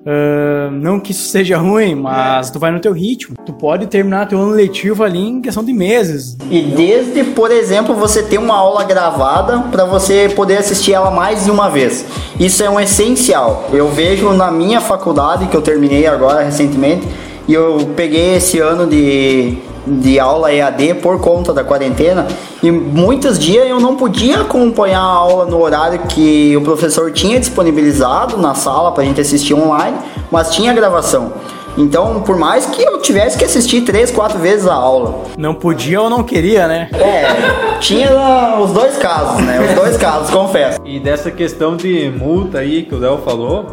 [0.09, 3.37] Uh, não que isso seja ruim, mas tu vai no teu ritmo.
[3.45, 6.35] Tu pode terminar teu ano letivo ali em questão de meses.
[6.51, 11.45] E desde, por exemplo, você ter uma aula gravada para você poder assistir ela mais
[11.45, 12.07] de uma vez.
[12.41, 13.69] Isso é um essencial.
[13.71, 17.07] Eu vejo na minha faculdade, que eu terminei agora recentemente,
[17.47, 22.27] e eu peguei esse ano de de aula EAD por conta da quarentena
[22.63, 27.39] e muitos dias eu não podia acompanhar a aula no horário que o professor tinha
[27.41, 29.97] disponibilizado na sala para a gente assistir online,
[30.31, 31.33] mas tinha gravação.
[31.79, 35.23] Então, por mais que eu tivesse que assistir três, quatro vezes a aula.
[35.39, 36.89] Não podia ou não queria, né?
[36.93, 39.65] É, tinha os dois casos, né?
[39.65, 40.81] Os dois casos, confesso.
[40.85, 43.67] E dessa questão de multa aí que o Léo falou,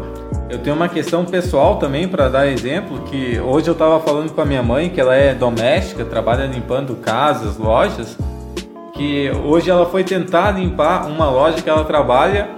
[0.48, 4.40] eu tenho uma questão pessoal também para dar exemplo, que hoje eu estava falando com
[4.40, 8.16] a minha mãe, que ela é doméstica, trabalha limpando casas, lojas,
[8.92, 12.48] que hoje ela foi tentar limpar uma loja que ela trabalha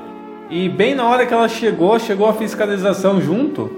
[0.51, 3.71] e bem na hora que ela chegou, chegou a fiscalização junto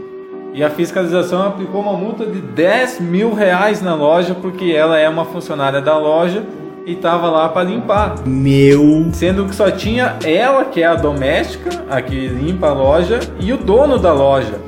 [0.53, 5.09] e a fiscalização aplicou uma multa de 10 mil reais na loja porque ela é
[5.09, 6.45] uma funcionária da loja
[6.87, 8.27] e tava lá para limpar.
[8.27, 9.09] Meu.
[9.13, 13.53] Sendo que só tinha ela, que é a doméstica, a que limpa a loja, e
[13.53, 14.59] o dono da loja.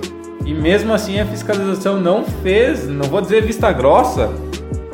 [0.45, 4.29] E mesmo assim a fiscalização não fez, não vou dizer vista grossa,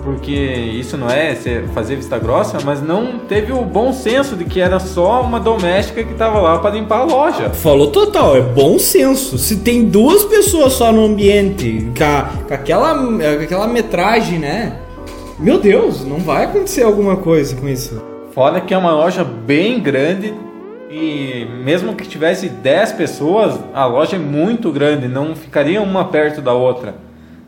[0.02, 1.34] porque isso não é
[1.74, 6.04] fazer vista grossa, mas não teve o bom senso de que era só uma doméstica
[6.04, 7.50] que estava lá para limpar a loja.
[7.50, 9.38] Falou total, é bom senso.
[9.38, 11.90] Se tem duas pessoas só no ambiente,
[12.46, 14.87] com, aquela, com aquela metragem, né?
[15.40, 18.02] Meu Deus, não vai acontecer alguma coisa com isso.
[18.32, 20.34] Fora que é uma loja bem grande
[20.90, 26.40] e mesmo que tivesse 10 pessoas, a loja é muito grande, não ficaria uma perto
[26.40, 26.96] da outra.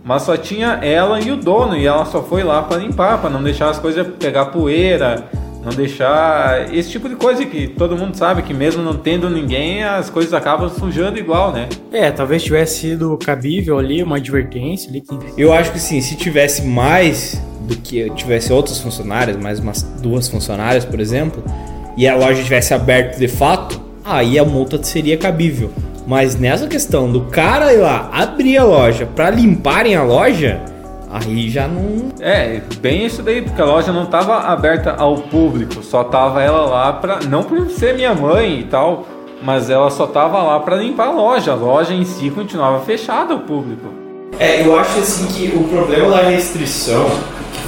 [0.04, 3.28] Mas só tinha ela e o dono e ela só foi lá para limpar, para
[3.28, 5.24] não deixar as coisas pegar poeira,
[5.62, 9.84] não deixar esse tipo de coisa que todo mundo sabe que mesmo não tendo ninguém,
[9.84, 11.68] as coisas acabam sujando igual, né?
[11.92, 15.02] É, talvez tivesse sido cabível ali uma advertência ali.
[15.02, 15.18] Que...
[15.36, 20.28] Eu acho que sim, se tivesse mais do que tivesse outros funcionários, mais umas duas
[20.28, 21.44] funcionárias, por exemplo,
[21.96, 25.70] e a loja tivesse aberto de fato, aí a multa seria cabível.
[26.06, 30.60] Mas nessa questão do cara ir lá abrir a loja para limparem a loja,
[31.10, 32.10] aí já não.
[32.20, 36.64] É, bem isso daí, porque a loja não estava aberta ao público, só tava ela
[36.66, 39.06] lá para não por ser minha mãe e tal,
[39.42, 41.52] mas ela só tava lá para limpar a loja.
[41.52, 43.88] A loja em si continuava fechada ao público.
[44.38, 47.10] É, eu acho assim que o problema da restrição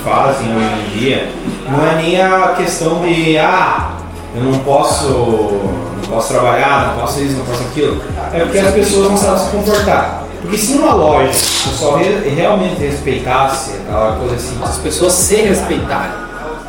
[0.05, 1.29] fazem hoje em dia
[1.69, 3.93] não é nem a questão de ah,
[4.35, 8.01] eu não posso, não posso trabalhar, não posso isso, não posso aquilo.
[8.33, 10.22] É porque as pessoas não sabem se comportar.
[10.43, 16.13] Porque se numa loja o pessoal realmente respeitasse aquela coisa assim, as pessoas se respeitarem,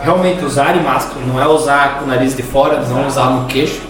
[0.01, 3.81] realmente usarem máscara, não é usar com o nariz de fora, não usar no queixo,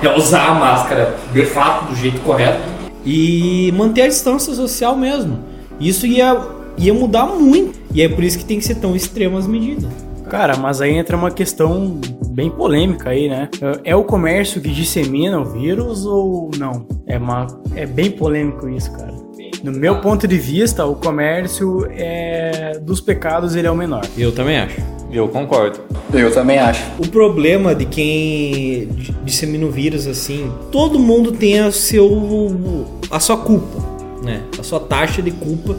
[0.00, 2.60] é usar a máscara de fato do jeito correto
[3.04, 5.40] e manter a distância social mesmo.
[5.80, 6.40] Isso ia,
[6.78, 7.78] ia mudar muito.
[7.92, 9.90] E é por isso que tem que ser tão extremas medidas.
[10.30, 13.48] Cara, mas aí entra uma questão bem polêmica aí, né?
[13.84, 16.86] É o comércio que dissemina o vírus ou não?
[17.06, 19.12] É, uma, é bem polêmico isso, cara.
[19.62, 24.04] No meu ponto de vista, o comércio é dos pecados ele é o menor.
[24.16, 24.80] Eu também acho.
[25.10, 25.78] Eu concordo.
[26.12, 26.82] Eu também acho.
[26.98, 28.88] O problema de quem
[29.24, 33.78] dissemina o vírus assim, todo mundo tem a seu a sua culpa,
[34.22, 34.42] né?
[34.58, 35.76] A sua taxa de culpa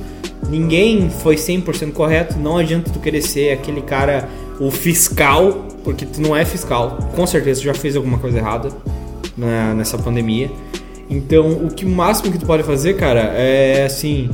[0.49, 2.37] Ninguém foi 100% correto.
[2.37, 4.27] Não adianta tu querer ser aquele cara,
[4.59, 6.97] o fiscal, porque tu não é fiscal.
[7.15, 8.69] Com certeza tu já fez alguma coisa errada
[9.37, 10.51] né, nessa pandemia.
[11.09, 14.29] Então, o que máximo que tu pode fazer, cara, é assim.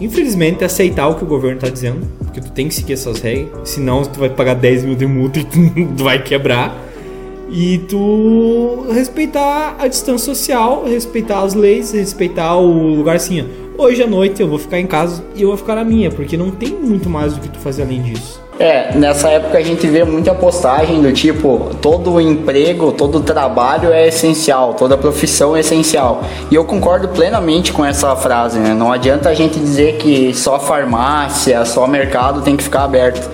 [0.00, 2.06] Infelizmente, aceitar o que o governo tá dizendo.
[2.18, 3.68] Porque tu tem que seguir essas regras.
[3.68, 5.58] Senão, tu vai pagar 10 mil de multa e tu
[6.02, 6.76] vai quebrar.
[7.50, 14.02] E tu respeitar a distância social, respeitar as leis, respeitar o lugar assim, ó hoje
[14.02, 16.50] à noite eu vou ficar em casa e eu vou ficar na minha, porque não
[16.50, 18.42] tem muito mais do que tu fazer além disso.
[18.58, 24.06] É, nessa época a gente vê muita postagem do tipo, todo emprego, todo trabalho é
[24.06, 26.22] essencial, toda profissão é essencial.
[26.52, 28.72] E eu concordo plenamente com essa frase, né?
[28.72, 33.28] Não adianta a gente dizer que só farmácia, só mercado tem que ficar aberto.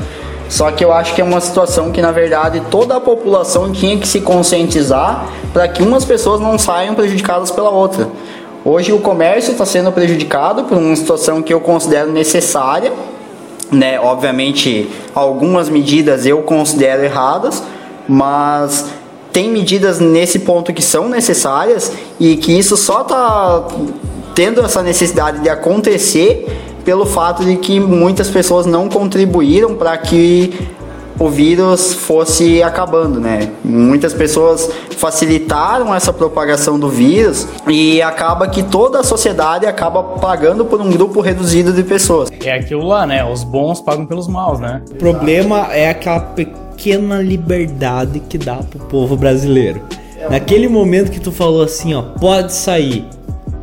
[0.48, 3.98] Só que eu acho que é uma situação que na verdade toda a população tinha
[3.98, 8.08] que se conscientizar para que umas pessoas não saiam prejudicadas pela outra.
[8.64, 12.92] Hoje o comércio está sendo prejudicado por uma situação que eu considero necessária,
[13.70, 14.00] né?
[14.00, 17.62] Obviamente, algumas medidas eu considero erradas,
[18.08, 18.86] mas
[19.32, 23.68] tem medidas nesse ponto que são necessárias e que isso só está
[24.34, 26.46] tendo essa necessidade de acontecer
[26.84, 30.52] pelo fato de que muitas pessoas não contribuíram para que
[31.20, 33.50] o vírus fosse acabando, né?
[33.62, 40.64] Muitas pessoas facilitaram essa propagação do vírus e acaba que toda a sociedade acaba pagando
[40.64, 42.30] por um grupo reduzido de pessoas.
[42.42, 43.22] É aquilo lá, né?
[43.22, 44.80] Os bons pagam pelos maus, né?
[44.90, 49.82] O problema é aquela pequena liberdade que dá pro povo brasileiro.
[50.30, 53.06] Naquele momento que tu falou assim, ó, pode sair.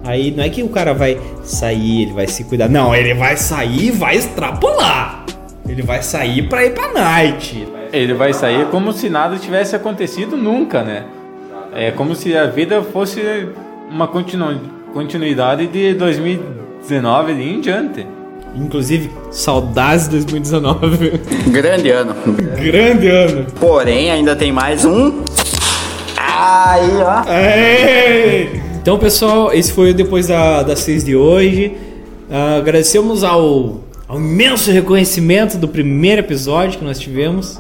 [0.04, 2.70] Aí não é que o cara vai sair, ele vai se cuidar.
[2.70, 5.26] Não, ele vai sair e vai extrapolar.
[5.68, 7.68] Ele vai sair pra ir pra night.
[7.92, 11.06] Ele vai sair como se nada tivesse acontecido nunca, né?
[11.74, 13.22] É como se a vida fosse
[13.90, 14.60] uma continu-
[14.94, 18.06] continuidade de 2019 e em diante.
[18.56, 21.12] Inclusive, saudades de 2019.
[21.50, 22.16] Grande ano.
[22.56, 23.46] Grande ano.
[23.60, 25.22] Porém, ainda tem mais um.
[26.18, 27.32] Aí, ó.
[27.32, 28.62] Ei!
[28.82, 31.78] Então, pessoal, esse foi o depois da, das seis de hoje.
[32.32, 37.60] Ah, agradecemos ao, ao imenso reconhecimento do primeiro episódio que nós tivemos.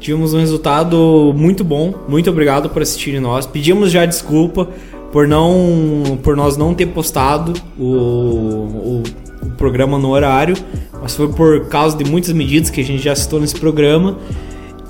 [0.00, 1.94] Tivemos um resultado muito bom.
[2.08, 3.46] Muito obrigado por assistirem nós.
[3.46, 4.68] Pedimos já desculpa
[5.12, 9.02] por não por nós não ter postado o, o,
[9.42, 10.56] o programa no horário,
[11.00, 14.18] mas foi por causa de muitas medidas que a gente já citou nesse programa.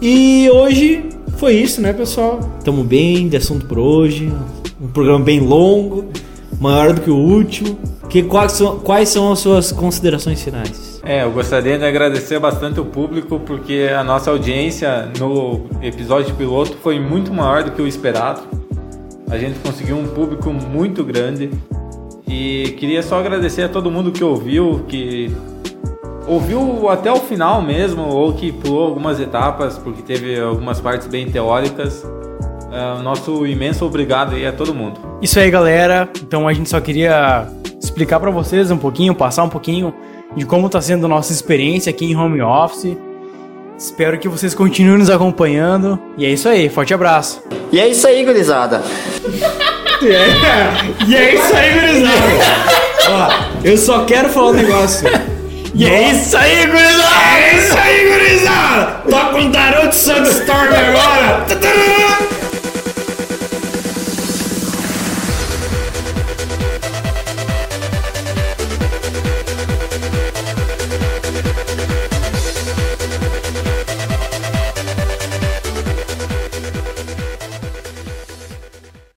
[0.01, 1.05] E hoje
[1.37, 2.41] foi isso, né, pessoal?
[2.65, 4.33] Tamo bem de assunto por hoje.
[4.81, 6.07] Um programa bem longo,
[6.61, 7.79] maior do que o último.
[8.09, 11.01] Que, quais, são, quais são as suas considerações finais?
[11.03, 16.77] É, eu gostaria de agradecer bastante o público porque a nossa audiência no episódio piloto
[16.83, 18.43] foi muito maior do que o esperado.
[19.31, 21.51] A gente conseguiu um público muito grande
[22.27, 25.31] e queria só agradecer a todo mundo que ouviu, que
[26.27, 31.31] ouviu até o final mesmo ou que pulou algumas etapas porque teve algumas partes bem
[31.31, 32.05] teóricas.
[32.73, 34.99] É, nosso imenso obrigado aí a todo mundo.
[35.21, 36.09] Isso aí, galera.
[36.23, 37.47] Então a gente só queria
[37.95, 39.95] explicar pra vocês um pouquinho, passar um pouquinho
[40.37, 42.97] de como tá sendo a nossa experiência aqui em home office.
[43.79, 45.97] Espero que vocês continuem nos acompanhando.
[46.19, 47.41] E é isso aí, forte abraço.
[47.71, 48.83] E é isso aí, gurizada.
[51.07, 52.21] E é isso aí, gurizada!
[53.09, 55.09] Ó, eu só quero falar um negócio.
[55.73, 57.39] E é isso aí, gurizada!
[57.39, 58.93] É isso aí, gurizada!
[59.09, 62.24] Toca um Naruto Sunstorm agora!